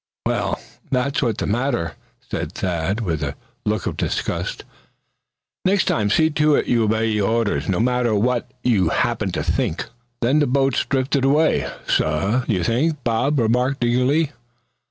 [0.25, 0.59] "Well,
[0.89, 1.93] that's what's the matter,"
[2.31, 3.35] said Thad, with a
[3.67, 4.65] look of disgust.
[5.63, 9.43] "Next time see to it that you obey orders, no matter what you happen to
[9.43, 9.85] think."
[10.21, 14.31] "Then the boat's drifted away, suh, you think?" Bob remarked, eagerly.